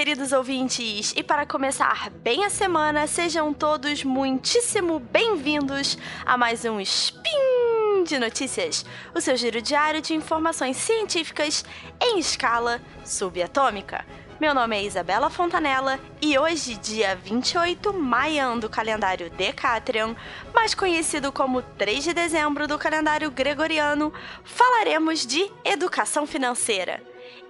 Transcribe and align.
queridos 0.00 0.32
ouvintes! 0.32 1.12
E 1.14 1.22
para 1.22 1.44
começar 1.44 2.08
bem 2.08 2.42
a 2.46 2.48
semana, 2.48 3.06
sejam 3.06 3.52
todos 3.52 4.02
muitíssimo 4.02 4.98
bem-vindos 4.98 5.98
a 6.24 6.38
mais 6.38 6.64
um 6.64 6.80
Spin 6.80 8.04
de 8.06 8.18
Notícias, 8.18 8.86
o 9.14 9.20
seu 9.20 9.36
giro 9.36 9.60
diário 9.60 10.00
de 10.00 10.14
informações 10.14 10.78
científicas 10.78 11.66
em 12.00 12.18
escala 12.18 12.80
subatômica. 13.04 14.02
Meu 14.40 14.54
nome 14.54 14.74
é 14.74 14.82
Isabela 14.82 15.28
Fontanella 15.28 16.00
e 16.22 16.38
hoje, 16.38 16.76
dia 16.76 17.14
28 17.14 17.92
maio 17.92 18.58
do 18.58 18.70
calendário 18.70 19.28
Decatrian, 19.28 20.16
mais 20.54 20.74
conhecido 20.74 21.30
como 21.30 21.60
3 21.60 22.04
de 22.04 22.14
dezembro 22.14 22.66
do 22.66 22.78
calendário 22.78 23.30
gregoriano, 23.30 24.14
falaremos 24.44 25.26
de 25.26 25.52
educação 25.62 26.26
financeira. 26.26 27.02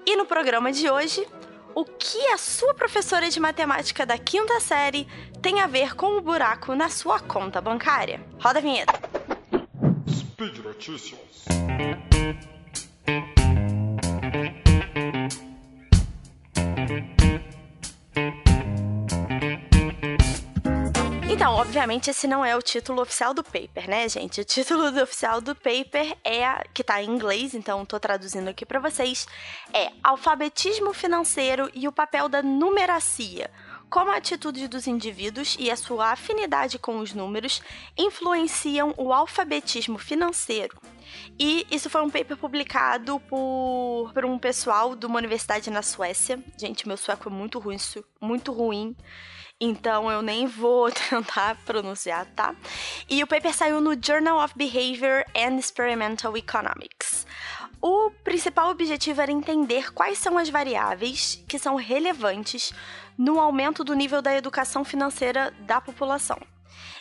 E 0.04 0.16
no 0.16 0.26
programa 0.26 0.72
de 0.72 0.90
hoje, 0.90 1.24
o 1.74 1.84
que 1.84 2.18
a 2.28 2.38
sua 2.38 2.74
professora 2.74 3.28
de 3.28 3.40
matemática 3.40 4.04
da 4.04 4.18
quinta 4.18 4.60
série 4.60 5.06
tem 5.40 5.60
a 5.60 5.66
ver 5.66 5.94
com 5.94 6.16
o 6.16 6.20
buraco 6.20 6.74
na 6.74 6.88
sua 6.88 7.20
conta 7.20 7.60
bancária? 7.60 8.20
Roda 8.40 8.58
a 8.58 8.62
vinheta. 8.62 8.92
Speed 10.08 10.58
Notícias. 10.58 11.44
Obviamente, 21.60 22.08
esse 22.08 22.26
não 22.26 22.42
é 22.42 22.56
o 22.56 22.62
título 22.62 23.02
oficial 23.02 23.34
do 23.34 23.44
paper, 23.44 23.86
né, 23.86 24.08
gente? 24.08 24.40
O 24.40 24.44
título 24.44 24.86
oficial 25.02 25.42
do 25.42 25.54
paper 25.54 26.16
é 26.24 26.64
que 26.72 26.82
tá 26.82 27.02
em 27.02 27.10
inglês, 27.10 27.52
então 27.52 27.84
tô 27.84 28.00
traduzindo 28.00 28.48
aqui 28.48 28.64
para 28.64 28.80
vocês, 28.80 29.28
é 29.70 29.92
Alfabetismo 30.02 30.94
financeiro 30.94 31.70
e 31.74 31.86
o 31.86 31.92
papel 31.92 32.30
da 32.30 32.42
numeracia. 32.42 33.50
Como 33.90 34.10
a 34.10 34.16
atitude 34.16 34.68
dos 34.68 34.86
indivíduos 34.86 35.54
e 35.58 35.70
a 35.70 35.76
sua 35.76 36.12
afinidade 36.12 36.78
com 36.78 36.98
os 36.98 37.12
números 37.12 37.60
influenciam 37.98 38.94
o 38.96 39.12
alfabetismo 39.12 39.98
financeiro. 39.98 40.80
E 41.38 41.66
isso 41.70 41.90
foi 41.90 42.00
um 42.00 42.08
paper 42.08 42.38
publicado 42.38 43.20
por, 43.28 44.12
por 44.14 44.24
um 44.24 44.38
pessoal 44.38 44.96
de 44.96 45.04
uma 45.04 45.18
universidade 45.18 45.70
na 45.70 45.82
Suécia. 45.82 46.42
Gente, 46.56 46.88
meu 46.88 46.96
sueco 46.96 47.28
é 47.28 47.32
muito 47.32 47.58
ruim, 47.58 47.76
muito 48.20 48.50
ruim. 48.50 48.96
Então 49.60 50.10
eu 50.10 50.22
nem 50.22 50.46
vou 50.46 50.90
tentar 51.10 51.56
pronunciar, 51.66 52.24
tá? 52.34 52.54
E 53.08 53.22
o 53.22 53.26
paper 53.26 53.54
saiu 53.54 53.80
no 53.80 53.92
Journal 54.00 54.42
of 54.42 54.54
Behavior 54.56 55.24
and 55.36 55.58
Experimental 55.58 56.36
Economics. 56.36 57.26
O 57.82 58.10
principal 58.24 58.70
objetivo 58.70 59.20
era 59.20 59.32
entender 59.32 59.92
quais 59.92 60.18
são 60.18 60.36
as 60.36 60.48
variáveis 60.48 61.42
que 61.48 61.58
são 61.58 61.76
relevantes 61.76 62.72
no 63.16 63.38
aumento 63.38 63.84
do 63.84 63.94
nível 63.94 64.22
da 64.22 64.34
educação 64.34 64.84
financeira 64.84 65.52
da 65.60 65.80
população. 65.80 66.38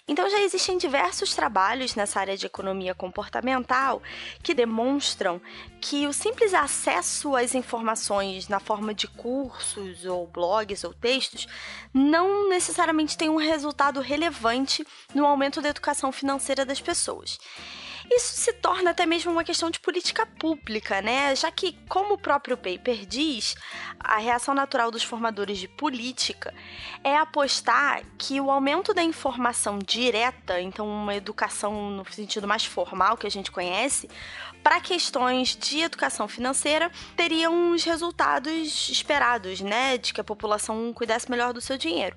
Então 0.08 0.30
já 0.30 0.41
existem 0.41 0.77
diversos 0.77 1.35
trabalhos 1.35 1.95
nessa 1.95 2.19
área 2.19 2.35
de 2.35 2.45
economia 2.45 2.95
comportamental 2.95 4.02
que 4.41 4.53
demonstram 4.53 5.41
que 5.80 6.08
o 6.08 6.13
simples 6.13 6.53
acesso 6.53 7.35
às 7.35 7.53
informações 7.53 8.47
na 8.47 8.59
forma 8.59 8.94
de 8.94 9.07
cursos 9.07 10.05
ou 10.05 10.25
blogs 10.27 10.83
ou 10.83 10.94
textos 10.94 11.47
não 11.94 12.50
necessariamente 12.50 13.17
tem 13.17 13.30
um 13.30 13.38
resultado 13.38 14.02
relevante 14.02 14.85
no 15.13 15.25
aumento 15.25 15.61
da 15.61 15.69
educação 15.69 16.11
financeira 16.11 16.66
das 16.66 16.81
pessoas. 16.81 17.38
Isso 18.12 18.36
se 18.38 18.54
torna 18.54 18.90
até 18.92 19.06
mesmo 19.06 19.32
uma 19.32 19.44
questão 19.44 19.70
de 19.70 19.80
política 19.80 20.26
pública, 20.26 21.02
né? 21.02 21.36
Já 21.36 21.52
que, 21.52 21.78
como 21.88 22.16
o 22.16 22.18
próprio 22.18 22.58
paper 22.58 23.06
diz, 23.06 23.56
a 24.00 24.18
reação 24.18 24.56
natural 24.56 24.90
dos 24.90 25.03
formadores 25.03 25.59
de 25.59 25.68
política 25.68 26.53
é 27.03 27.16
apostar 27.16 28.02
que 28.18 28.42
o 28.42 28.50
aumento 28.50 28.94
da 28.94 29.03
informação 29.03 29.78
direta, 29.78 30.59
então 30.59 30.88
uma 30.88 31.16
educação 31.16 31.92
no 31.92 32.12
sentido 32.12 32.48
mais 32.48 32.66
formal 32.66 33.16
que 33.16 33.28
a 33.28 33.31
gente 33.31 33.52
conhece, 33.52 34.09
para 34.64 34.81
questões 34.81 35.56
de 35.56 35.81
educação 35.81 36.28
financeira 36.28 36.92
teriam 37.16 37.72
os 37.72 37.84
resultados 37.84 38.90
esperados, 38.90 39.62
né, 39.62 39.98
de 39.98 40.14
que 40.14 40.19
a 40.19 40.24
população 40.24 40.92
cuidasse 40.94 41.30
melhor 41.30 41.53
do 41.53 41.62
seu 41.62 41.78
dinheiro. 41.78 42.16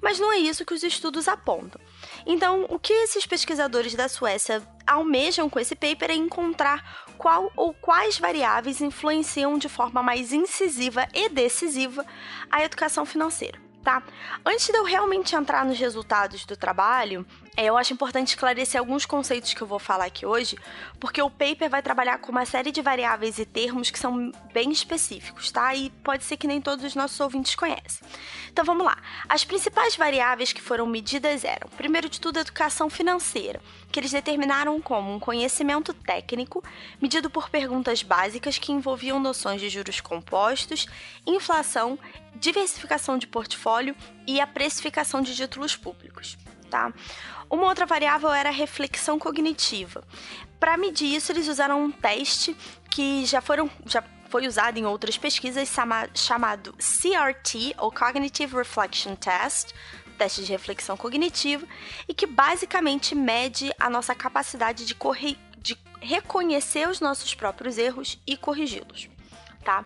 Mas 0.00 0.18
não 0.18 0.32
é 0.32 0.38
isso 0.38 0.64
que 0.64 0.74
os 0.74 0.82
estudos 0.82 1.28
apontam. 1.28 1.80
Então, 2.26 2.66
o 2.68 2.78
que 2.78 2.92
esses 2.92 3.26
pesquisadores 3.26 3.94
da 3.94 4.08
Suécia 4.08 4.62
almejam 4.86 5.48
com 5.48 5.58
esse 5.58 5.74
paper 5.74 6.10
é 6.10 6.14
encontrar 6.14 7.04
qual 7.18 7.52
ou 7.56 7.74
quais 7.74 8.18
variáveis 8.18 8.80
influenciam 8.80 9.58
de 9.58 9.68
forma 9.68 10.02
mais 10.02 10.32
incisiva 10.32 11.06
e 11.12 11.28
decisiva 11.28 12.04
a 12.50 12.62
educação 12.64 13.04
financeira 13.04 13.64
tá? 13.84 14.02
Antes 14.44 14.66
de 14.66 14.76
eu 14.76 14.82
realmente 14.82 15.36
entrar 15.36 15.64
nos 15.64 15.78
resultados 15.78 16.44
do 16.46 16.56
trabalho, 16.56 17.24
eu 17.56 17.76
acho 17.76 17.92
importante 17.92 18.28
esclarecer 18.28 18.80
alguns 18.80 19.06
conceitos 19.06 19.54
que 19.54 19.62
eu 19.62 19.66
vou 19.66 19.78
falar 19.78 20.06
aqui 20.06 20.26
hoje, 20.26 20.58
porque 20.98 21.22
o 21.22 21.30
paper 21.30 21.70
vai 21.70 21.82
trabalhar 21.82 22.18
com 22.18 22.32
uma 22.32 22.44
série 22.44 22.72
de 22.72 22.82
variáveis 22.82 23.38
e 23.38 23.44
termos 23.44 23.90
que 23.90 23.98
são 23.98 24.32
bem 24.52 24.72
específicos, 24.72 25.50
tá? 25.52 25.74
E 25.74 25.90
pode 26.02 26.24
ser 26.24 26.36
que 26.36 26.46
nem 26.46 26.60
todos 26.60 26.84
os 26.84 26.94
nossos 26.94 27.18
ouvintes 27.20 27.54
conhecem. 27.54 28.06
Então 28.52 28.64
vamos 28.64 28.84
lá. 28.84 28.96
As 29.28 29.44
principais 29.44 29.96
variáveis 29.96 30.52
que 30.52 30.60
foram 30.60 30.86
medidas 30.86 31.44
eram, 31.44 31.68
primeiro 31.76 32.08
de 32.08 32.20
tudo, 32.20 32.38
educação 32.38 32.90
financeira, 32.90 33.60
que 33.90 34.00
eles 34.00 34.12
determinaram 34.12 34.80
como 34.80 35.14
um 35.14 35.20
conhecimento 35.20 35.92
técnico 35.92 36.62
medido 37.00 37.30
por 37.30 37.48
perguntas 37.48 38.02
básicas 38.02 38.58
que 38.58 38.72
envolviam 38.72 39.20
noções 39.20 39.60
de 39.60 39.68
juros 39.68 40.00
compostos, 40.00 40.86
inflação 41.26 41.98
diversificação 42.36 43.16
de 43.16 43.26
portfólio 43.26 43.94
e 44.26 44.40
a 44.40 44.46
precificação 44.46 45.22
de 45.22 45.34
títulos 45.34 45.76
públicos. 45.76 46.36
Tá? 46.74 46.92
Uma 47.48 47.66
outra 47.66 47.86
variável 47.86 48.32
era 48.32 48.48
a 48.48 48.52
reflexão 48.52 49.16
cognitiva. 49.16 50.02
Para 50.58 50.76
medir 50.76 51.14
isso, 51.14 51.30
eles 51.30 51.46
usaram 51.46 51.84
um 51.84 51.88
teste 51.92 52.56
que 52.90 53.24
já 53.24 53.40
foram 53.40 53.70
já 53.86 54.02
foi 54.28 54.48
usado 54.48 54.76
em 54.76 54.84
outras 54.84 55.16
pesquisas 55.16 55.72
chamado 56.12 56.72
CRT 56.72 57.76
ou 57.78 57.92
Cognitive 57.92 58.56
Reflection 58.56 59.14
Test, 59.14 59.72
teste 60.18 60.42
de 60.44 60.50
reflexão 60.50 60.96
cognitiva, 60.96 61.64
e 62.08 62.12
que 62.12 62.26
basicamente 62.26 63.14
mede 63.14 63.70
a 63.78 63.88
nossa 63.88 64.12
capacidade 64.12 64.84
de, 64.84 64.96
de 65.58 65.78
reconhecer 66.00 66.88
os 66.88 66.98
nossos 66.98 67.36
próprios 67.36 67.78
erros 67.78 68.20
e 68.26 68.36
corrigi-los 68.36 69.13
tá? 69.64 69.84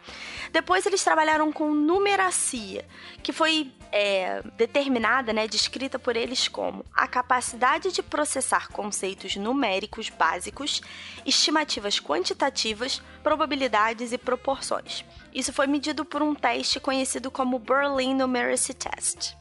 Depois 0.52 0.84
eles 0.84 1.02
trabalharam 1.02 1.52
com 1.52 1.70
numeracia, 1.72 2.86
que 3.22 3.32
foi 3.32 3.72
é, 3.90 4.42
determinada, 4.56 5.32
né, 5.32 5.46
descrita 5.46 5.98
por 5.98 6.16
eles 6.16 6.48
como 6.48 6.84
a 6.94 7.06
capacidade 7.06 7.92
de 7.92 8.02
processar 8.02 8.68
conceitos 8.68 9.36
numéricos 9.36 10.10
básicos, 10.10 10.82
estimativas 11.24 11.98
quantitativas, 11.98 13.00
probabilidades 13.22 14.12
e 14.12 14.18
proporções. 14.18 15.04
Isso 15.34 15.52
foi 15.52 15.66
medido 15.66 16.04
por 16.04 16.22
um 16.22 16.34
teste 16.34 16.80
conhecido 16.80 17.30
como 17.30 17.58
Berlin 17.58 18.14
Numeracy 18.14 18.74
Test. 18.74 19.34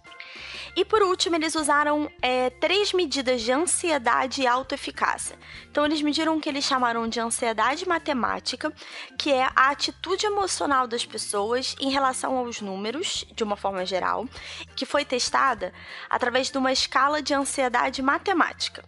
E 0.78 0.86
por 0.86 1.02
último, 1.02 1.36
eles 1.36 1.56
usaram 1.56 2.08
é, 2.22 2.52
três 2.52 2.94
medidas 2.94 3.42
de 3.42 3.52
ansiedade 3.52 4.44
e 4.44 4.48
autoeficácia. 4.48 5.36
Então, 5.72 5.84
eles 5.84 6.04
mediram 6.04 6.38
o 6.38 6.40
que 6.40 6.48
eles 6.48 6.66
chamaram 6.66 7.08
de 7.08 7.20
ansiedade 7.20 7.88
matemática, 7.88 8.72
que 9.18 9.34
é 9.34 9.50
a 9.56 9.72
atitude 9.72 10.28
emocional 10.28 10.86
das 10.86 11.04
pessoas 11.04 11.76
em 11.80 11.90
relação 11.90 12.38
aos 12.38 12.62
números, 12.62 13.26
de 13.34 13.44
uma 13.44 13.56
forma 13.56 13.88
geral, 13.88 14.28
que 14.76 14.86
foi 14.86 15.04
testada 15.04 15.74
através 16.08 16.52
de 16.52 16.60
uma 16.60 16.72
escala 16.72 17.24
de 17.24 17.34
ansiedade 17.34 18.04
matemática. 18.04 18.86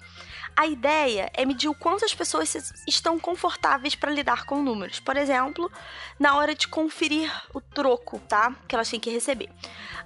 A 0.59 0.67
ideia 0.67 1.31
é 1.35 1.45
medir 1.45 1.69
o 1.69 1.73
quanto 1.73 2.03
as 2.03 2.13
pessoas 2.13 2.53
estão 2.85 3.17
confortáveis 3.17 3.95
para 3.95 4.11
lidar 4.11 4.45
com 4.45 4.61
números. 4.61 5.00
Por 5.00 5.15
exemplo, 5.15 5.71
na 6.19 6.35
hora 6.35 6.53
de 6.53 6.67
conferir 6.67 7.31
o 7.53 7.61
troco, 7.61 8.19
tá? 8.27 8.53
Que 8.67 8.75
elas 8.75 8.89
têm 8.89 9.00
que 9.00 9.09
receber. 9.09 9.50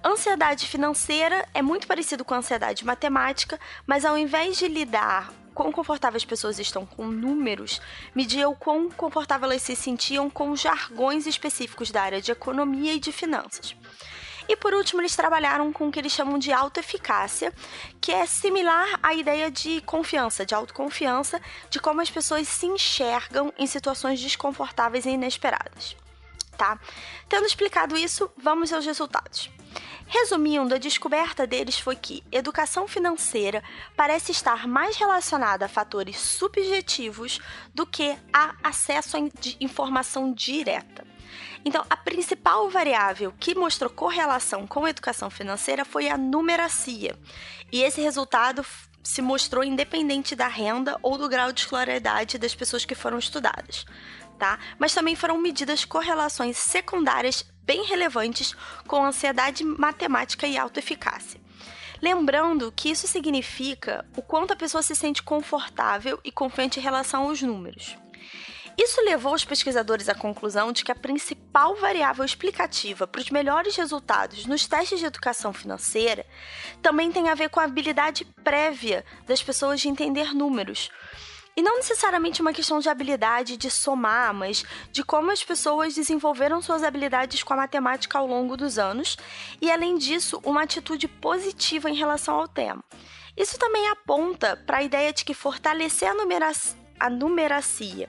Ansiedade 0.05 0.67
financeira 0.67 1.44
é 1.55 1.63
muito 1.63 1.88
parecido 1.88 2.23
com 2.23 2.35
ansiedade 2.35 2.85
matemática, 2.85 3.59
mas 3.88 4.05
ao 4.05 4.15
invés 4.15 4.55
de 4.55 4.67
lidar 4.67 5.33
quão 5.55 5.71
confortáveis 5.71 6.21
as 6.21 6.29
pessoas 6.29 6.59
estão 6.59 6.85
com 6.85 7.07
números, 7.07 7.81
media 8.13 8.47
o 8.47 8.56
quão 8.56 8.91
confortável 8.91 9.49
elas 9.49 9.63
se 9.63 9.75
sentiam 9.75 10.29
com 10.29 10.56
jargões 10.56 11.25
específicos 11.25 11.89
da 11.89 12.03
área 12.03 12.21
de 12.21 12.31
economia 12.31 12.94
e 12.94 12.99
de 12.99 13.11
finanças. 13.11 13.75
E 14.48 14.56
por 14.56 14.74
último, 14.74 15.01
eles 15.01 15.16
trabalharam 15.16 15.72
com 15.72 15.88
o 15.88 15.92
que 15.92 16.00
eles 16.00 16.12
chamam 16.12 16.38
de 16.38 16.51
autoeficácia, 16.51 17.54
que 18.01 18.12
é 18.12 18.25
similar 18.25 19.00
à 19.01 19.13
ideia 19.13 19.50
de 19.50 19.81
confiança, 19.81 20.45
de 20.45 20.54
autoconfiança, 20.54 21.42
de 21.69 21.80
como 21.80 22.01
as 22.01 22.10
pessoas 22.10 22.48
se 22.48 22.66
enxergam 22.66 23.54
em 23.57 23.66
situações 23.66 24.19
desconfortáveis 24.19 25.06
e 25.06 25.12
inesperadas. 25.12 25.95
Tá? 26.57 26.80
Tendo 27.28 27.45
explicado 27.45 27.98
isso, 27.98 28.30
vamos 28.38 28.72
aos 28.72 28.86
resultados. 28.86 29.50
Resumindo, 30.06 30.75
a 30.75 30.78
descoberta 30.78 31.48
deles 31.48 31.80
foi 31.80 31.95
que 31.95 32.24
educação 32.31 32.88
financeira 32.88 33.63
parece 33.95 34.31
estar 34.31 34.68
mais 34.68 34.95
relacionada 34.98 35.66
a 35.66 35.69
fatores 35.69 36.19
subjetivos 36.19 37.40
do 37.74 37.86
que 37.86 38.16
a 38.31 38.56
acesso 38.62 39.18
a 39.18 39.19
informação 39.60 40.31
direta. 40.31 41.12
Então, 41.65 41.86
a 41.89 41.95
principal 41.95 42.69
variável 42.69 43.33
que 43.39 43.56
mostrou 43.56 43.89
correlação 43.89 44.68
com 44.68 44.86
a 44.86 44.89
educação 44.89 45.30
financeira 45.30 45.86
foi 45.86 46.10
a 46.10 46.18
numeracia. 46.18 47.18
E 47.71 47.81
esse 47.81 48.01
resultado 48.01 48.65
se 49.04 49.21
mostrou 49.21 49.63
independente 49.63 50.36
da 50.36 50.48
renda 50.48 50.98
ou 51.01 51.18
do 51.18 51.27
grau 51.27 51.51
de 51.51 51.62
escolaridade 51.62 52.38
das 52.38 52.56
pessoas 52.56 52.86
que 52.86 52.95
foram 52.95 53.18
estudadas. 53.18 53.86
Tá? 54.39 54.60
Mas 54.80 54.94
também 54.94 55.15
foram 55.15 55.38
medidas 55.38 55.86
correlações 55.86 56.57
secundárias 56.57 57.45
bem 57.63 57.86
relevantes 57.86 58.56
com 58.88 59.04
ansiedade 59.04 59.63
matemática 59.63 60.48
e 60.48 60.57
autoeficácia. 60.57 61.39
Lembrando 62.01 62.71
que 62.75 62.89
isso 62.89 63.07
significa 63.07 64.06
o 64.18 64.21
quanto 64.21 64.51
a 64.51 64.57
pessoa 64.57 64.83
se 64.83 64.95
sente 64.95 65.24
confortável 65.24 66.19
e 66.24 66.31
confiante 66.31 66.80
em 66.80 66.83
relação 66.83 67.24
aos 67.24 67.42
números. 67.42 68.02
Isso 68.77 69.01
levou 69.01 69.33
os 69.33 69.45
pesquisadores 69.45 70.09
à 70.09 70.15
conclusão 70.15 70.71
de 70.71 70.83
que 70.83 70.91
a 70.91 70.95
principal 70.95 71.75
variável 71.75 72.25
explicativa 72.25 73.05
para 73.05 73.21
os 73.21 73.29
melhores 73.29 73.75
resultados 73.75 74.45
nos 74.45 74.65
testes 74.65 74.99
de 74.99 75.05
educação 75.05 75.53
financeira 75.53 76.25
também 76.81 77.11
tem 77.11 77.29
a 77.29 77.35
ver 77.35 77.49
com 77.49 77.59
a 77.59 77.65
habilidade 77.65 78.25
prévia 78.43 79.05
das 79.27 79.43
pessoas 79.43 79.79
de 79.79 79.89
entender 79.89 80.33
números. 80.33 80.89
E 81.55 81.61
não 81.61 81.75
necessariamente 81.75 82.41
uma 82.41 82.51
questão 82.51 82.79
de 82.79 82.89
habilidade 82.89 83.57
de 83.57 83.69
somar, 83.69 84.33
mas 84.33 84.65
de 84.91 85.03
como 85.03 85.29
as 85.29 85.43
pessoas 85.43 85.93
desenvolveram 85.93 86.59
suas 86.59 86.83
habilidades 86.83 87.43
com 87.43 87.53
a 87.53 87.57
matemática 87.57 88.17
ao 88.17 88.25
longo 88.25 88.57
dos 88.57 88.79
anos, 88.79 89.17
e 89.61 89.69
além 89.69 89.99
disso, 89.99 90.41
uma 90.43 90.63
atitude 90.63 91.07
positiva 91.07 91.91
em 91.91 91.95
relação 91.95 92.39
ao 92.39 92.47
tema. 92.47 92.83
Isso 93.37 93.59
também 93.59 93.87
aponta 93.89 94.57
para 94.65 94.77
a 94.77 94.83
ideia 94.83 95.13
de 95.13 95.23
que 95.23 95.35
fortalecer 95.35 96.09
a 96.09 96.15
numeração 96.15 96.82
a 97.03 97.09
numeracia 97.09 98.07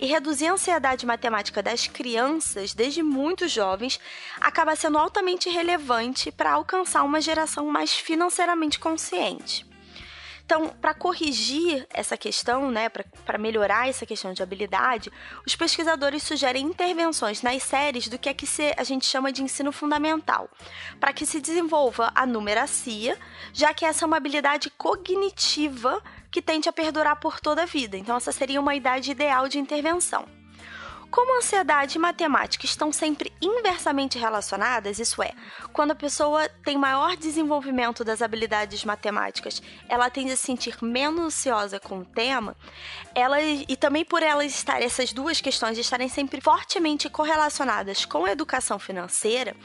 e 0.00 0.06
reduzir 0.06 0.46
a 0.46 0.52
ansiedade 0.52 1.04
matemática 1.04 1.60
das 1.60 1.88
crianças 1.88 2.72
desde 2.72 3.02
muito 3.02 3.48
jovens 3.48 3.98
acaba 4.40 4.76
sendo 4.76 4.98
altamente 4.98 5.50
relevante 5.50 6.30
para 6.30 6.52
alcançar 6.52 7.02
uma 7.02 7.20
geração 7.20 7.66
mais 7.66 7.92
financeiramente 7.92 8.78
consciente. 8.78 9.65
Então, 10.46 10.68
para 10.68 10.94
corrigir 10.94 11.88
essa 11.92 12.16
questão, 12.16 12.70
né, 12.70 12.88
para 12.88 13.36
melhorar 13.36 13.88
essa 13.88 14.06
questão 14.06 14.32
de 14.32 14.44
habilidade, 14.44 15.10
os 15.44 15.56
pesquisadores 15.56 16.22
sugerem 16.22 16.64
intervenções 16.64 17.42
nas 17.42 17.64
séries 17.64 18.06
do 18.06 18.16
que 18.16 18.28
é 18.28 18.34
que 18.34 18.46
se, 18.46 18.72
a 18.76 18.84
gente 18.84 19.04
chama 19.04 19.32
de 19.32 19.42
ensino 19.42 19.72
fundamental, 19.72 20.48
para 21.00 21.12
que 21.12 21.26
se 21.26 21.40
desenvolva 21.40 22.12
a 22.14 22.24
numeracia, 22.24 23.18
já 23.52 23.74
que 23.74 23.84
essa 23.84 24.04
é 24.04 24.06
uma 24.06 24.18
habilidade 24.18 24.70
cognitiva 24.70 26.00
que 26.30 26.40
tende 26.40 26.68
a 26.68 26.72
perdurar 26.72 27.16
por 27.18 27.40
toda 27.40 27.64
a 27.64 27.66
vida. 27.66 27.96
Então, 27.96 28.16
essa 28.16 28.30
seria 28.30 28.60
uma 28.60 28.76
idade 28.76 29.10
ideal 29.10 29.48
de 29.48 29.58
intervenção. 29.58 30.35
Como 31.16 31.38
ansiedade 31.38 31.96
e 31.96 31.98
matemática 31.98 32.66
estão 32.66 32.92
sempre 32.92 33.32
inversamente 33.40 34.18
relacionadas, 34.18 34.98
isso 34.98 35.22
é, 35.22 35.32
quando 35.72 35.92
a 35.92 35.94
pessoa 35.94 36.46
tem 36.62 36.76
maior 36.76 37.16
desenvolvimento 37.16 38.04
das 38.04 38.20
habilidades 38.20 38.84
matemáticas, 38.84 39.62
ela 39.88 40.10
tende 40.10 40.32
a 40.32 40.36
se 40.36 40.42
sentir 40.42 40.76
menos 40.84 41.24
ansiosa 41.24 41.80
com 41.80 42.00
o 42.00 42.04
tema, 42.04 42.54
ela, 43.14 43.40
e 43.40 43.74
também 43.76 44.04
por 44.04 44.22
elas 44.22 44.52
estar 44.52 44.82
essas 44.82 45.10
duas 45.10 45.40
questões 45.40 45.78
estarem 45.78 46.10
sempre 46.10 46.38
fortemente 46.38 47.08
correlacionadas 47.08 48.04
com 48.04 48.26
a 48.26 48.32
educação 48.32 48.78
financeira, 48.78 49.56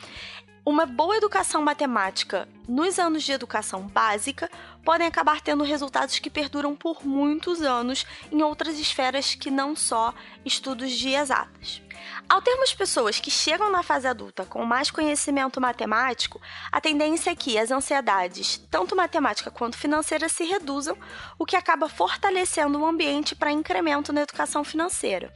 uma 0.65 0.86
boa 0.86 1.18
educação 1.18 1.62
matemática 1.62 2.48
nos 2.65 2.98
anos 2.98 3.24
de 3.24 3.31
educação 3.31 3.81
básica 3.81 4.50
podem 4.83 5.07
acabar 5.07 5.42
tendo 5.42 5.63
resultados 5.63 6.19
que 6.19 6.30
perduram 6.30 6.75
por 6.75 7.06
muitos 7.06 7.62
anos 7.62 8.06
em 8.31 8.42
outras 8.42 8.80
esferas 8.80 9.36
que 9.36 9.51
não 9.51 9.75
só 9.75 10.13
estudos 10.45 10.92
de 10.92 11.10
exatas. 11.10 11.81
Ao 12.27 12.42
termos 12.42 12.74
pessoas 12.74 13.19
que 13.19 13.30
chegam 13.30 13.71
na 13.71 13.83
fase 13.83 14.07
adulta 14.07 14.45
com 14.45 14.63
mais 14.65 14.89
conhecimento 14.89 15.59
matemático, 15.59 16.42
a 16.71 16.80
tendência 16.80 17.31
é 17.31 17.36
que 17.36 17.57
as 17.57 17.71
ansiedades, 17.71 18.57
tanto 18.69 18.95
matemática 18.95 19.51
quanto 19.51 19.77
financeira, 19.77 20.30
se 20.30 20.44
reduzam, 20.44 20.98
o 21.38 21.45
que 21.45 21.56
acaba 21.56 21.89
fortalecendo 21.89 22.80
o 22.80 22.86
ambiente 22.86 23.36
para 23.36 23.51
incremento 23.51 24.13
na 24.13 24.21
educação 24.21 24.63
financeira. 24.63 25.33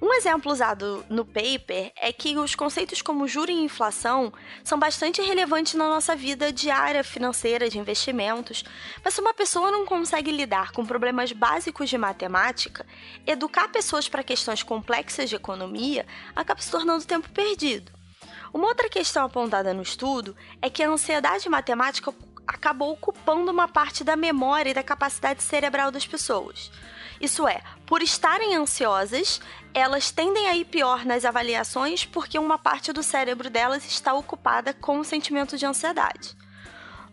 Um 0.00 0.14
exemplo 0.14 0.52
usado 0.52 1.04
no 1.08 1.24
paper 1.24 1.90
é 1.96 2.12
que 2.12 2.38
os 2.38 2.54
conceitos 2.54 3.02
como 3.02 3.26
juro 3.26 3.50
e 3.50 3.64
inflação 3.64 4.32
são 4.62 4.78
bastante 4.78 5.20
relevantes 5.20 5.74
na 5.74 5.88
nossa 5.88 6.14
vida 6.14 6.52
diária 6.52 7.02
financeira 7.02 7.68
de 7.68 7.80
investimentos, 7.80 8.64
mas 9.04 9.14
se 9.14 9.20
uma 9.20 9.34
pessoa 9.34 9.72
não 9.72 9.84
consegue 9.84 10.30
lidar 10.30 10.70
com 10.70 10.86
problemas 10.86 11.32
básicos 11.32 11.90
de 11.90 11.98
matemática, 11.98 12.86
educar 13.26 13.68
pessoas 13.68 14.08
para 14.08 14.22
questões 14.22 14.62
complexas 14.62 15.28
de 15.28 15.34
economia 15.34 16.06
acaba 16.34 16.60
se 16.60 16.70
tornando 16.70 17.04
tempo 17.04 17.28
perdido. 17.30 17.92
Uma 18.52 18.68
outra 18.68 18.88
questão 18.88 19.24
apontada 19.24 19.74
no 19.74 19.82
estudo 19.82 20.36
é 20.62 20.70
que 20.70 20.82
a 20.82 20.88
ansiedade 20.88 21.48
matemática 21.48 22.12
acabou 22.46 22.92
ocupando 22.92 23.50
uma 23.50 23.68
parte 23.68 24.02
da 24.02 24.16
memória 24.16 24.70
e 24.70 24.74
da 24.74 24.82
capacidade 24.82 25.42
cerebral 25.42 25.90
das 25.90 26.06
pessoas. 26.06 26.70
Isso 27.20 27.46
é, 27.46 27.62
por 27.84 28.00
estarem 28.00 28.54
ansiosas, 28.54 29.40
elas 29.74 30.10
tendem 30.10 30.48
a 30.48 30.56
ir 30.56 30.64
pior 30.64 31.04
nas 31.04 31.24
avaliações 31.24 32.06
porque 32.06 32.38
uma 32.38 32.58
parte 32.58 32.92
do 32.92 33.02
cérebro 33.02 33.50
delas 33.50 33.84
está 33.84 34.14
ocupada 34.14 34.72
com 34.72 34.98
o 34.98 35.04
sentimento 35.04 35.58
de 35.58 35.66
ansiedade. 35.66 36.36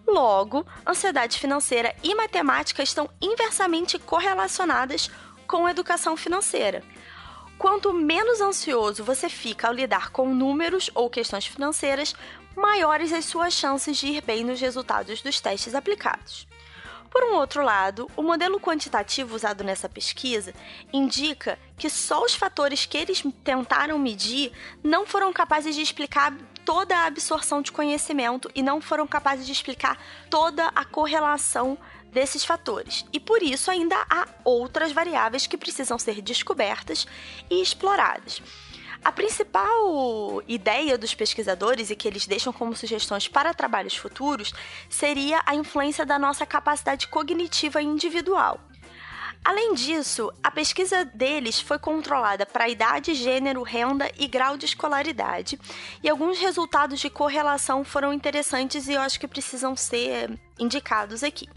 Logo, 0.07 0.65
ansiedade 0.88 1.39
financeira 1.39 1.94
e 2.03 2.13
matemática 2.13 2.83
estão 2.83 3.09
inversamente 3.19 3.98
correlacionadas 3.98 5.09
com 5.48 5.68
educação 5.68 6.15
financeira. 6.15 6.83
Quanto 7.57 7.93
menos 7.93 8.41
ansioso 8.41 9.03
você 9.03 9.29
fica 9.29 9.67
ao 9.67 9.73
lidar 9.73 10.11
com 10.11 10.33
números 10.33 10.89
ou 10.93 11.09
questões 11.09 11.45
financeiras, 11.45 12.13
maiores 12.55 13.13
as 13.13 13.25
suas 13.25 13.53
chances 13.53 13.97
de 13.97 14.07
ir 14.07 14.21
bem 14.21 14.43
nos 14.43 14.59
resultados 14.59 15.21
dos 15.21 15.39
testes 15.39 15.73
aplicados. 15.73 16.47
Por 17.09 17.23
um 17.23 17.35
outro 17.35 17.63
lado, 17.63 18.11
o 18.17 18.21
modelo 18.21 18.59
quantitativo 18.59 19.35
usado 19.35 19.63
nessa 19.63 19.87
pesquisa 19.87 20.53
indica 20.91 21.57
que 21.77 21.89
só 21.89 22.21
os 22.21 22.35
fatores 22.35 22.85
que 22.85 22.97
eles 22.97 23.23
tentaram 23.41 23.97
medir 23.97 24.51
não 24.83 25.05
foram 25.05 25.31
capazes 25.31 25.75
de 25.75 25.81
explicar 25.81 26.35
toda 26.65 26.93
a 26.97 27.05
absorção 27.05 27.61
de 27.61 27.71
conhecimento 27.71 28.51
e 28.53 28.61
não 28.61 28.81
foram 28.81 29.07
capazes 29.07 29.45
de 29.45 29.53
explicar 29.53 29.97
toda 30.29 30.67
a 30.75 30.83
correlação 30.83 31.77
desses 32.15 32.45
fatores. 32.45 33.05
E 33.12 33.19
por 33.19 33.43
isso 33.43 33.69
ainda 33.69 33.98
há 34.10 34.25
outras 34.45 34.93
variáveis 34.93 35.45
que 35.45 35.57
precisam 35.57 36.00
ser 36.00 36.22
descobertas 36.22 37.05
e 37.50 37.62
exploradas. 37.62 38.41
A 39.03 39.12
principal 39.12 40.41
ideia 40.48 40.98
dos 40.98 41.13
pesquisadores 41.13 41.91
e 41.91 41.95
que 41.95 42.07
eles 42.07 42.25
deixam 42.25 42.53
como 42.53 42.74
sugestões 42.74 43.27
para 43.27 43.53
trabalhos 43.53 43.98
futuros 43.98 44.53
seria 44.89 45.43
a 45.45 45.53
influência 45.53 46.05
da 46.05 46.17
nossa 46.17 46.45
capacidade 46.45 47.07
cognitiva 47.10 47.81
individual. 47.81 48.62
Além 49.45 49.75
disso, 49.75 50.33
a 50.41 50.49
pesquisa 50.49 51.05
deles 51.05 51.59
foi 51.59 51.77
controlada 51.77 52.47
para 52.47 52.67
idade, 52.67 53.13
gênero, 53.13 53.61
renda 53.61 54.11
e 54.17 54.27
grau 54.27 54.57
de 54.57 54.65
escolaridade, 54.65 55.59
e 56.01 56.09
alguns 56.09 56.39
resultados 56.39 56.99
de 56.99 57.11
correlação 57.11 57.83
foram 57.83 58.11
interessantes 58.11 58.87
e 58.87 58.93
eu 58.93 59.01
acho 59.01 59.19
que 59.19 59.27
precisam 59.27 59.75
ser 59.75 60.35
indicados 60.57 61.23
aqui. 61.23 61.47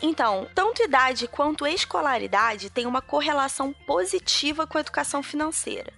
Então, 0.00 0.48
tanto 0.54 0.82
idade 0.82 1.28
quanto 1.28 1.66
escolaridade 1.66 2.70
têm 2.70 2.86
uma 2.86 3.02
correlação 3.02 3.74
positiva 3.86 4.66
com 4.66 4.78
a 4.78 4.80
educação 4.80 5.22
financeira. 5.22 5.92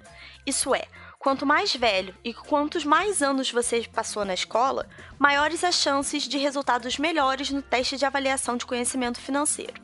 Isso 0.44 0.74
é, 0.74 0.82
quanto 1.16 1.46
mais 1.46 1.72
velho 1.72 2.12
e 2.24 2.34
quantos 2.34 2.84
mais 2.84 3.22
anos 3.22 3.52
você 3.52 3.86
passou 3.94 4.24
na 4.24 4.34
escola, 4.34 4.90
maiores 5.16 5.62
as 5.62 5.76
chances 5.76 6.24
de 6.24 6.38
resultados 6.38 6.98
melhores 6.98 7.50
no 7.50 7.62
teste 7.62 7.96
de 7.96 8.04
avaliação 8.04 8.56
de 8.56 8.66
conhecimento 8.66 9.20
financeiro. 9.20 9.80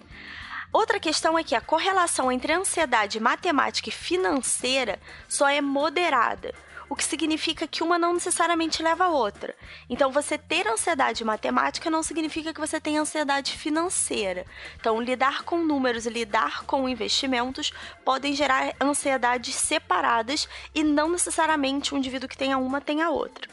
Outra 0.72 1.00
questão 1.00 1.38
é 1.38 1.44
que 1.44 1.54
a 1.54 1.60
correlação 1.60 2.30
entre 2.30 2.52
ansiedade 2.52 3.20
matemática 3.20 3.88
e 3.88 3.92
financeira 3.92 4.98
só 5.28 5.48
é 5.48 5.60
moderada, 5.60 6.54
o 6.88 6.94
que 6.94 7.04
significa 7.04 7.66
que 7.66 7.82
uma 7.82 7.98
não 7.98 8.14
necessariamente 8.14 8.82
leva 8.82 9.04
a 9.04 9.08
outra. 9.08 9.54
Então, 9.88 10.12
você 10.12 10.36
ter 10.38 10.66
ansiedade 10.68 11.24
matemática 11.24 11.90
não 11.90 12.02
significa 12.02 12.52
que 12.52 12.60
você 12.60 12.80
tenha 12.80 13.00
ansiedade 13.00 13.52
financeira. 13.52 14.44
Então, 14.78 15.00
lidar 15.00 15.42
com 15.42 15.64
números 15.64 16.06
e 16.06 16.10
lidar 16.10 16.64
com 16.64 16.88
investimentos 16.88 17.72
podem 18.04 18.34
gerar 18.34 18.74
ansiedades 18.80 19.54
separadas 19.54 20.48
e 20.74 20.82
não 20.82 21.08
necessariamente 21.08 21.94
um 21.94 21.98
indivíduo 21.98 22.28
que 22.28 22.36
tenha 22.36 22.58
uma 22.58 22.80
tenha 22.80 23.10
outra. 23.10 23.48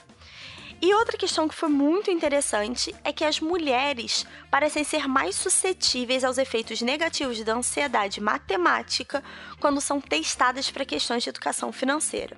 E 0.84 0.94
outra 0.94 1.18
questão 1.18 1.48
que 1.48 1.56
foi 1.56 1.70
muito 1.70 2.12
interessante 2.12 2.94
é 3.06 3.14
que 3.14 3.24
as 3.24 3.40
mulheres 3.40 4.28
parecem 4.52 4.84
ser 4.84 5.08
mais 5.08 5.34
suscetíveis 5.34 6.26
aos 6.26 6.38
efeitos 6.38 6.82
negativos 6.82 7.42
da 7.42 7.54
ansiedade 7.54 8.20
matemática 8.20 9.24
quando 9.62 9.80
são 9.80 10.02
testadas 10.02 10.70
para 10.70 10.84
questões 10.84 11.24
de 11.24 11.30
educação 11.30 11.72
financeira. 11.72 12.38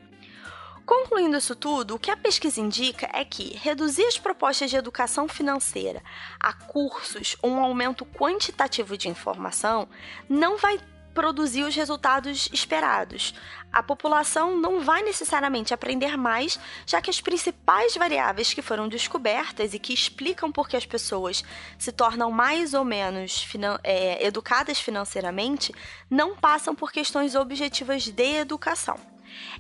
Concluindo 0.86 1.36
isso 1.36 1.56
tudo, 1.56 1.96
o 1.96 2.00
que 2.00 2.12
a 2.12 2.18
pesquisa 2.18 2.62
indica 2.62 3.10
é 3.12 3.25
que 3.25 3.58
reduzir 3.58 4.06
as 4.06 4.20
propostas 4.20 4.70
de 4.70 4.78
educação 4.78 5.28
financeira 5.28 6.04
a 6.40 6.54
cursos 6.54 7.36
ou 7.42 7.50
um 7.50 7.64
aumento 7.64 8.06
quantitativo 8.06 8.96
de 8.96 9.10
informação 9.10 9.90
não 10.30 10.56
vai 10.58 10.80
produzir 11.15 11.63
os 11.63 11.74
resultados 11.74 12.50
esperados. 12.53 13.34
A 13.72 13.81
população 13.81 14.55
não 14.60 14.81
vai 14.81 15.01
necessariamente 15.01 15.74
aprender 15.74 16.17
mais, 16.17 16.60
já 16.86 17.01
que 17.01 17.10
as 17.10 17.22
principais 17.22 17.95
variáveis 17.95 18.53
que 18.53 18.62
foram 18.62 18.88
descobertas 18.88 19.74
e 19.74 19.79
que 19.79 19.93
explicam 19.93 20.51
por 20.51 20.69
que 20.69 20.77
as 20.77 20.86
pessoas 20.86 21.43
se 21.79 21.91
tornam 21.91 22.29
mais 22.29 22.74
ou 22.74 22.84
menos 22.84 23.41
finan 23.41 23.79
é, 23.84 24.25
educadas 24.27 24.79
financeiramente 24.79 25.74
não 26.10 26.36
passam 26.36 26.75
por 26.75 26.91
questões 26.91 27.34
objetivas 27.34 28.03
de 28.03 28.36
educação 28.36 29.00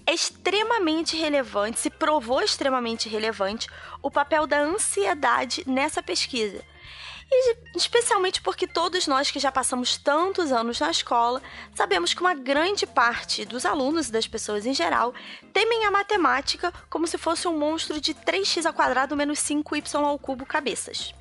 é 0.05 0.13
extremamente 0.13 1.17
relevante, 1.17 1.79
se 1.79 1.89
provou 1.89 2.41
extremamente 2.41 3.09
relevante 3.09 3.67
o 4.01 4.09
papel 4.09 4.47
da 4.47 4.59
ansiedade 4.61 5.63
nessa 5.67 6.01
pesquisa. 6.01 6.63
E 7.31 7.57
especialmente 7.75 8.41
porque 8.41 8.67
todos 8.67 9.07
nós 9.07 9.31
que 9.31 9.39
já 9.39 9.51
passamos 9.51 9.97
tantos 9.97 10.51
anos 10.51 10.79
na 10.79 10.91
escola 10.91 11.41
sabemos 11.73 12.13
que 12.13 12.21
uma 12.21 12.35
grande 12.35 12.85
parte 12.85 13.45
dos 13.45 13.65
alunos 13.65 14.07
e 14.07 14.11
das 14.11 14.27
pessoas 14.27 14.65
em 14.65 14.73
geral 14.73 15.13
temem 15.51 15.85
a 15.85 15.91
matemática 15.91 16.71
como 16.89 17.07
se 17.07 17.17
fosse 17.17 17.47
um 17.47 17.57
monstro 17.57 17.99
de 17.99 18.13
3x 18.13 18.65
ao 18.65 18.73
quadrado 18.73 19.15
menos 19.15 19.39
5y 19.39 19.95
ao 19.95 20.19
cubo 20.19 20.45
cabeças. 20.45 21.13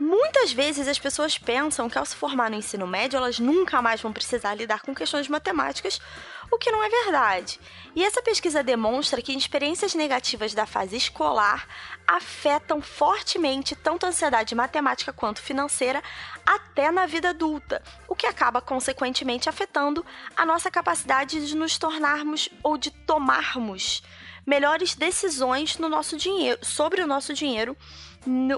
Muitas 0.00 0.50
vezes 0.50 0.88
as 0.88 0.98
pessoas 0.98 1.36
pensam 1.36 1.88
que 1.88 1.98
ao 1.98 2.06
se 2.06 2.16
formar 2.16 2.50
no 2.50 2.56
ensino 2.56 2.86
médio 2.86 3.18
elas 3.18 3.38
nunca 3.38 3.82
mais 3.82 4.00
vão 4.00 4.12
precisar 4.12 4.54
lidar 4.54 4.80
com 4.80 4.94
questões 4.94 5.28
matemáticas 5.28 6.00
o 6.50 6.58
que 6.58 6.70
não 6.70 6.82
é 6.82 6.88
verdade. 6.88 7.60
E 7.94 8.04
essa 8.04 8.22
pesquisa 8.22 8.62
demonstra 8.62 9.22
que 9.22 9.32
experiências 9.32 9.94
negativas 9.94 10.54
da 10.54 10.66
fase 10.66 10.96
escolar 10.96 11.66
afetam 12.06 12.80
fortemente 12.82 13.74
tanto 13.74 14.04
a 14.04 14.08
ansiedade 14.08 14.54
matemática 14.54 15.12
quanto 15.12 15.40
financeira 15.40 16.02
até 16.44 16.90
na 16.90 17.06
vida 17.06 17.30
adulta, 17.30 17.82
o 18.08 18.14
que 18.14 18.26
acaba 18.26 18.60
consequentemente 18.60 19.48
afetando 19.48 20.04
a 20.36 20.44
nossa 20.44 20.70
capacidade 20.70 21.46
de 21.46 21.56
nos 21.56 21.78
tornarmos 21.78 22.48
ou 22.62 22.76
de 22.76 22.90
tomarmos 22.90 24.02
melhores 24.46 24.94
decisões 24.94 25.78
no 25.78 25.88
nosso 25.88 26.16
dinheiro, 26.16 26.58
sobre 26.62 27.02
o 27.02 27.06
nosso 27.06 27.32
dinheiro 27.34 27.76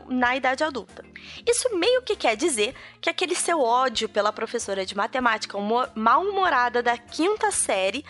na 0.09 0.37
idade 0.37 0.65
adulta. 0.65 1.05
Isso 1.47 1.77
meio 1.77 2.03
que 2.03 2.17
quer 2.17 2.37
dizer 2.37 2.75
que 3.01 3.09
aquele 3.09 3.35
seu 3.35 3.61
ódio 3.61 4.09
pela 4.09 4.33
professora 4.33 4.85
de 4.85 4.97
matemática 4.97 5.57
mal-humorada 5.95 6.83
da 6.83 6.99
quinta 6.99 7.51
série 7.53 8.05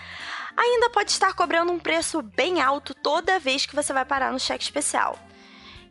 ainda 0.57 0.91
pode 0.91 1.11
estar 1.11 1.35
cobrando 1.35 1.73
um 1.73 1.79
preço 1.79 2.23
bem 2.23 2.61
alto 2.61 2.95
toda 2.95 3.39
vez 3.39 3.67
que 3.67 3.75
você 3.75 3.93
vai 3.93 4.05
parar 4.05 4.33
no 4.33 4.41
cheque 4.41 4.65
especial. 4.65 5.19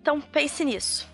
Então 0.02 0.20
pense 0.20 0.66
nisso. 0.66 1.08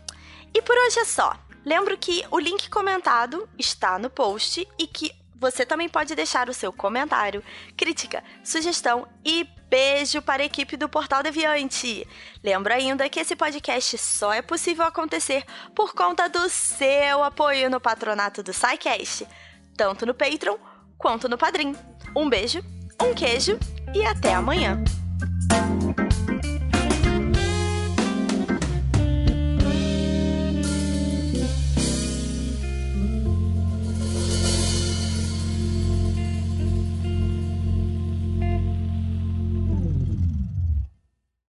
E 0.53 0.61
por 0.61 0.75
hoje 0.77 0.99
é 0.99 1.05
só. 1.05 1.35
Lembro 1.65 1.97
que 1.97 2.23
o 2.31 2.39
link 2.39 2.69
comentado 2.69 3.49
está 3.59 3.99
no 3.99 4.09
post 4.09 4.65
e 4.79 4.87
que 4.87 5.11
você 5.39 5.65
também 5.65 5.87
pode 5.87 6.15
deixar 6.15 6.49
o 6.49 6.53
seu 6.53 6.73
comentário, 6.73 7.43
crítica, 7.75 8.23
sugestão 8.43 9.07
e 9.23 9.47
beijo 9.69 10.21
para 10.21 10.41
a 10.41 10.45
equipe 10.45 10.77
do 10.77 10.89
Portal 10.89 11.21
Deviante. 11.21 12.07
Lembro 12.43 12.73
ainda 12.73 13.09
que 13.09 13.19
esse 13.19 13.35
podcast 13.35 13.97
só 13.97 14.33
é 14.33 14.41
possível 14.41 14.85
acontecer 14.85 15.43
por 15.75 15.93
conta 15.93 16.27
do 16.27 16.49
seu 16.49 17.23
apoio 17.23 17.69
no 17.69 17.79
patronato 17.79 18.41
do 18.41 18.53
SciCast, 18.53 19.27
tanto 19.75 20.05
no 20.05 20.13
Patreon 20.13 20.57
quanto 20.97 21.29
no 21.29 21.37
Padrim. 21.37 21.75
Um 22.15 22.29
beijo, 22.29 22.63
um 23.01 23.13
queijo 23.13 23.59
e 23.93 24.05
até 24.05 24.33
amanhã! 24.33 24.83